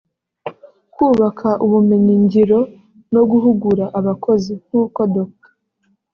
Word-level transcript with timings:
kubaka 0.93 1.49
ubumenyi 1.65 2.15
ngiro 2.23 2.59
no 3.13 3.21
guhugura 3.29 3.85
abakozi; 3.99 4.53
nk’uko 4.65 4.99
Dr 5.13 5.51